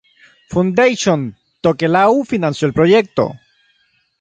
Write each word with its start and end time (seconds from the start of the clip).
Foundation 0.53 1.27
Tokelau 1.67 2.17
financió 2.33 2.67
el 2.67 2.73
proyecto. 2.81 3.29